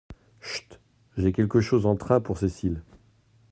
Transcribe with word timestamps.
Chut!… 0.39 0.79
j’ai 1.15 1.31
quelque 1.31 1.61
chose 1.61 1.85
en 1.85 1.95
train 1.95 2.21
pour 2.21 2.39
Cécile. 2.39 2.81